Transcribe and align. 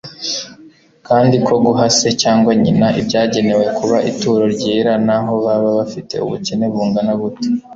kandi 1.07 1.35
ko 1.45 1.53
guha 1.63 1.85
se 1.97 2.09
cyangwa 2.21 2.51
nyina 2.63 2.87
ibyagenewe 2.99 3.65
kuba 3.77 3.97
ituro 4.11 4.43
ryera 4.55 4.93
naho 5.07 5.33
baba 5.45 5.69
bafite 5.79 6.13
ubukene 6.25 6.65
bungana 6.73 7.13
bute, 7.19 7.47